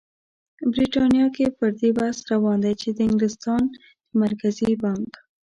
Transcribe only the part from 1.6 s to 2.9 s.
دې بحث روان دی چې